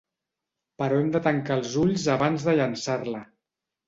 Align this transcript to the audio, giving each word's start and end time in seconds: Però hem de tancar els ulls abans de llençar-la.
Però 0.81 0.95
hem 1.01 1.11
de 1.15 1.19
tancar 1.27 1.57
els 1.61 1.75
ulls 1.81 2.05
abans 2.13 2.47
de 2.47 2.57
llençar-la. 2.61 3.21